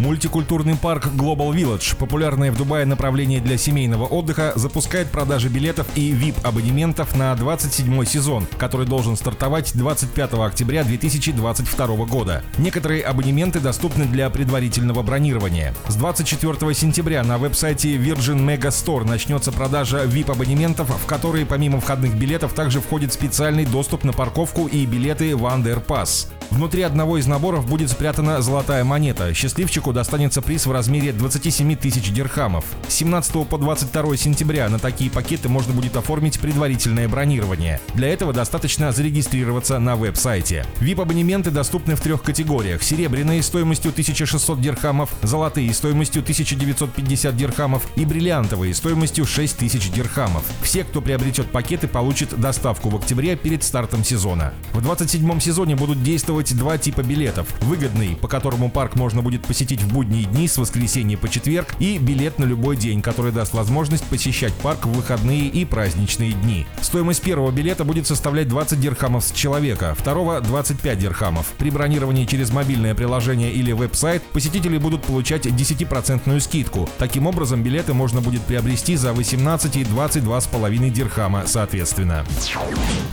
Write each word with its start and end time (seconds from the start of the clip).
Мультикультурный 0.00 0.76
парк 0.76 1.08
Global 1.08 1.50
Village, 1.50 1.94
популярное 1.94 2.50
в 2.50 2.56
Дубае 2.56 2.86
направление 2.86 3.38
для 3.38 3.58
семейного 3.58 4.06
отдыха, 4.06 4.54
запускает 4.56 5.08
продажи 5.08 5.50
билетов 5.50 5.86
и 5.94 6.12
VIP-абонементов 6.12 7.14
на 7.18 7.34
27 7.34 8.06
сезон, 8.06 8.46
который 8.56 8.86
должен 8.86 9.14
стартовать 9.14 9.76
25 9.76 10.32
октября 10.32 10.84
2022 10.84 11.86
года. 12.06 12.42
Некоторые 12.56 13.02
абонементы 13.02 13.60
доступны 13.60 14.06
для 14.06 14.30
предварительного 14.30 15.02
бронирования. 15.02 15.74
С 15.88 15.96
24 15.96 16.72
сентября 16.72 17.22
на 17.22 17.36
веб-сайте 17.36 17.96
Virgin 17.96 18.38
Mega 18.38 18.70
Store 18.70 19.06
начнется 19.06 19.52
продажа 19.52 20.04
VIP-абонементов, 20.04 20.88
в 20.88 21.04
которые 21.04 21.44
помимо 21.44 21.78
входных 21.78 22.14
билетов 22.14 22.54
также 22.54 22.80
входит 22.80 23.12
специальный 23.12 23.66
доступ 23.66 24.04
на 24.04 24.14
парковку 24.14 24.66
и 24.66 24.86
билеты 24.86 25.36
в 25.36 25.44
Underpass. 25.44 26.28
Внутри 26.50 26.82
одного 26.82 27.18
из 27.18 27.26
наборов 27.26 27.66
будет 27.66 27.90
спрятана 27.90 28.42
золотая 28.42 28.82
монета. 28.82 29.32
Счастливчику 29.34 29.92
достанется 29.92 30.42
приз 30.42 30.66
в 30.66 30.72
размере 30.72 31.12
27 31.12 31.76
тысяч 31.76 32.10
дирхамов. 32.10 32.64
С 32.88 32.94
17 32.94 33.46
по 33.48 33.56
22 33.56 34.16
сентября 34.16 34.68
на 34.68 34.80
такие 34.80 35.10
пакеты 35.10 35.48
можно 35.48 35.72
будет 35.72 35.96
оформить 35.96 36.40
предварительное 36.40 37.08
бронирование. 37.08 37.80
Для 37.94 38.08
этого 38.08 38.32
достаточно 38.32 38.90
зарегистрироваться 38.90 39.78
на 39.78 39.94
веб-сайте. 39.94 40.66
VIP-абонементы 40.80 41.52
доступны 41.52 41.94
в 41.94 42.00
трех 42.00 42.22
категориях. 42.22 42.82
Серебряные 42.82 43.44
стоимостью 43.44 43.92
1600 43.92 44.60
дирхамов, 44.60 45.10
золотые 45.22 45.72
стоимостью 45.72 46.22
1950 46.22 47.36
дирхамов 47.36 47.86
и 47.94 48.04
бриллиантовые 48.04 48.74
стоимостью 48.74 49.24
6000 49.24 49.90
дирхамов. 49.90 50.42
Все, 50.62 50.82
кто 50.82 51.00
приобретет 51.00 51.46
пакеты, 51.52 51.86
получат 51.86 52.38
доставку 52.40 52.90
в 52.90 52.96
октябре 52.96 53.36
перед 53.36 53.62
стартом 53.62 54.02
сезона. 54.02 54.52
В 54.72 54.82
27 54.82 55.38
сезоне 55.38 55.76
будут 55.76 56.02
действовать 56.02 56.39
действовать 56.40 56.56
два 56.56 56.78
типа 56.78 57.02
билетов. 57.02 57.48
Выгодный, 57.62 58.16
по 58.16 58.28
которому 58.28 58.70
парк 58.70 58.96
можно 58.96 59.22
будет 59.22 59.42
посетить 59.42 59.82
в 59.82 59.92
будние 59.92 60.24
дни 60.24 60.48
с 60.48 60.58
воскресенья 60.58 61.16
по 61.16 61.28
четверг, 61.28 61.74
и 61.78 61.98
билет 61.98 62.38
на 62.38 62.44
любой 62.44 62.76
день, 62.76 63.02
который 63.02 63.32
даст 63.32 63.54
возможность 63.54 64.04
посещать 64.04 64.52
парк 64.54 64.86
в 64.86 64.92
выходные 64.92 65.46
и 65.46 65.64
праздничные 65.64 66.32
дни. 66.32 66.66
Стоимость 66.80 67.22
первого 67.22 67.50
билета 67.50 67.84
будет 67.84 68.06
составлять 68.06 68.48
20 68.48 68.80
дирхамов 68.80 69.24
с 69.24 69.32
человека, 69.32 69.94
второго 69.98 70.40
25 70.40 70.98
дирхамов. 70.98 71.46
При 71.58 71.70
бронировании 71.70 72.24
через 72.24 72.50
мобильное 72.50 72.94
приложение 72.94 73.52
или 73.52 73.72
веб-сайт 73.72 74.22
посетители 74.32 74.78
будут 74.78 75.02
получать 75.02 75.46
10% 75.46 76.40
скидку. 76.40 76.88
Таким 76.98 77.26
образом, 77.26 77.62
билеты 77.62 77.94
можно 77.94 78.20
будет 78.20 78.42
приобрести 78.42 78.96
за 78.96 79.12
18 79.12 79.76
и 79.76 79.82
22,5 79.82 80.90
дирхама 80.90 81.44
соответственно. 81.46 82.24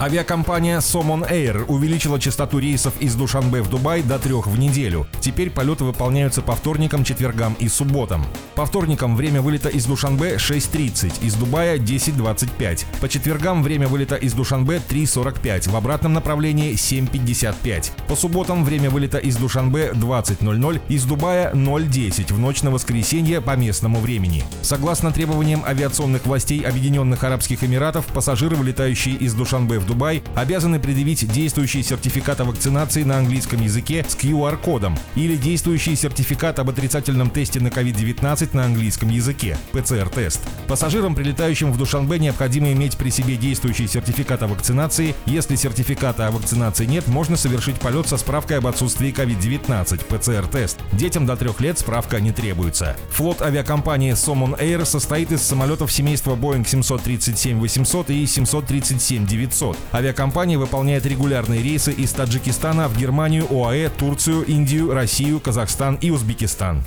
Авиакомпания 0.00 0.78
Somon 0.78 1.30
Air 1.30 1.64
увеличила 1.66 2.18
частоту 2.18 2.58
рейсов 2.58 2.94
из 3.00 3.09
из 3.10 3.16
Душанбе 3.16 3.60
в 3.60 3.68
Дубай 3.68 4.02
до 4.02 4.20
трех 4.20 4.46
в 4.46 4.56
неделю. 4.56 5.04
Теперь 5.20 5.50
полеты 5.50 5.82
выполняются 5.82 6.42
по 6.42 6.54
вторникам, 6.54 7.02
четвергам 7.02 7.54
и 7.54 7.66
субботам. 7.66 8.24
По 8.54 8.64
вторникам 8.66 9.16
время 9.16 9.42
вылета 9.42 9.68
из 9.68 9.84
Душанбе 9.84 10.36
6.30, 10.36 11.24
из 11.24 11.34
Дубая 11.34 11.76
10.25. 11.76 12.84
По 13.00 13.08
четвергам 13.08 13.64
время 13.64 13.88
вылета 13.88 14.14
из 14.14 14.32
Душанбе 14.32 14.80
3.45, 14.88 15.70
в 15.70 15.76
обратном 15.76 16.12
направлении 16.12 16.74
7.55. 16.74 17.90
По 18.06 18.14
субботам 18.14 18.64
время 18.64 18.90
вылета 18.90 19.18
из 19.18 19.36
Душанбе 19.36 19.90
20.00, 19.92 20.80
из 20.88 21.04
Дубая 21.04 21.52
0.10 21.52 22.32
в 22.32 22.38
ночь 22.38 22.62
на 22.62 22.70
воскресенье 22.70 23.40
по 23.40 23.56
местному 23.56 23.98
времени. 23.98 24.44
Согласно 24.62 25.10
требованиям 25.10 25.64
авиационных 25.66 26.26
властей 26.26 26.60
Объединенных 26.60 27.24
Арабских 27.24 27.64
Эмиратов, 27.64 28.06
пассажиры, 28.06 28.54
вылетающие 28.54 29.16
из 29.16 29.34
Душанбе 29.34 29.80
в 29.80 29.86
Дубай, 29.86 30.22
обязаны 30.36 30.78
предъявить 30.78 31.26
действующий 31.32 31.82
сертификат 31.82 32.40
о 32.40 32.44
вакцинации 32.44 32.99
информации 33.00 33.04
на 33.04 33.18
английском 33.18 33.60
языке 33.62 34.04
с 34.06 34.14
QR-кодом 34.14 34.96
или 35.14 35.36
действующий 35.36 35.96
сертификат 35.96 36.58
об 36.58 36.70
отрицательном 36.70 37.30
тесте 37.30 37.60
на 37.60 37.68
COVID-19 37.68 38.50
на 38.52 38.64
английском 38.64 39.08
языке– 39.08 39.56
ПЦР-тест. 39.72 40.40
Пассажирам, 40.68 41.14
прилетающим 41.14 41.72
в 41.72 41.78
Душанбе, 41.78 42.18
необходимо 42.18 42.72
иметь 42.72 42.96
при 42.96 43.10
себе 43.10 43.36
действующий 43.36 43.88
сертификат 43.88 44.42
о 44.42 44.46
вакцинации. 44.46 45.14
Если 45.26 45.56
сертификата 45.56 46.28
о 46.28 46.30
вакцинации 46.30 46.86
нет, 46.86 47.06
можно 47.08 47.36
совершить 47.36 47.80
полет 47.80 48.08
со 48.08 48.16
справкой 48.16 48.58
об 48.58 48.66
отсутствии 48.66 49.12
COVID-19– 49.12 50.04
ПЦР-тест. 50.08 50.78
Детям 50.92 51.26
до 51.26 51.36
трех 51.36 51.60
лет 51.60 51.78
справка 51.78 52.20
не 52.20 52.32
требуется. 52.32 52.96
Флот 53.10 53.42
авиакомпании 53.42 54.12
Somon 54.12 54.58
Air 54.60 54.84
состоит 54.84 55.32
из 55.32 55.42
самолетов 55.42 55.92
семейства 55.92 56.36
Boeing 56.36 56.64
737-800 56.64 58.12
и 58.12 58.24
737-900. 58.24 59.76
Авиакомпания 59.92 60.58
выполняет 60.58 61.06
регулярные 61.06 61.62
рейсы 61.62 61.92
из 61.92 62.12
Таджикистана 62.12 62.89
в 62.90 62.98
Германию, 62.98 63.46
ОАЭ, 63.50 63.88
Турцию, 63.88 64.44
Индию, 64.44 64.92
Россию, 64.92 65.40
Казахстан 65.40 65.94
и 65.96 66.10
Узбекистан. 66.10 66.84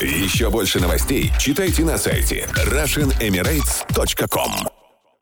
Еще 0.00 0.50
больше 0.50 0.80
новостей 0.80 1.30
читайте 1.38 1.84
на 1.84 1.98
сайте 1.98 2.48
RussianEmirates.com 2.66 4.81